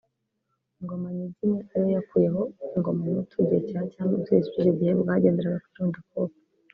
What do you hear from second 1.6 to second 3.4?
ariyo yakuyeho ingoma Mputu